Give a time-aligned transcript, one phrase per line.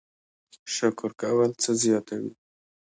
[0.75, 2.31] شکر کول څه زیاتوي؟